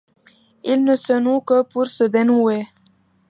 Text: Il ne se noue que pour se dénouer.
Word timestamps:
Il 0.63 0.83
ne 0.83 0.95
se 0.95 1.13
noue 1.13 1.41
que 1.41 1.61
pour 1.61 1.85
se 1.85 2.05
dénouer. 2.05 2.65